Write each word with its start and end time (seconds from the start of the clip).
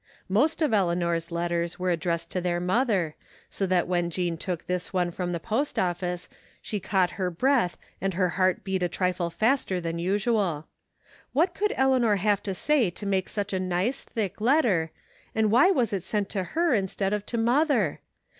Most 0.29 0.63
of 0.63 0.73
Eleanor's 0.73 1.29
letters 1.31 1.77
were 1.77 1.91
addressed 1.91 2.31
to 2.31 2.41
their 2.41 2.59
mother, 2.59 3.13
so 3.51 3.67
that 3.67 3.87
when 3.87 4.09
Jean 4.09 4.35
took 4.35 4.65
this 4.65 4.91
one 4.91 5.11
from 5.11 5.31
the 5.31 5.39
post 5.39 5.77
office 5.77 6.27
she 6.59 6.79
caught 6.79 7.11
her 7.21 7.29
breath 7.29 7.77
and 8.01 8.15
her 8.15 8.29
heart 8.29 8.63
beat 8.63 8.81
a 8.81 8.89
trifle 8.89 9.29
faster 9.29 9.79
than 9.79 9.99
usual. 9.99 10.65
What 11.33 11.53
could 11.53 11.71
Eleanor 11.77 12.15
have 12.15 12.41
to 12.41 12.55
say 12.55 12.89
to 12.89 13.05
make 13.05 13.29
such 13.29 13.53
a 13.53 13.59
nice, 13.59 14.01
thick 14.01 14.41
letter, 14.41 14.89
and 15.35 15.51
why 15.51 15.69
was 15.69 15.93
it 15.93 16.01
sent 16.03 16.29
to 16.29 16.43
her 16.57 16.73
instead 16.73 17.13
of 17.13 17.23
to 17.27 17.37
mother? 17.37 17.99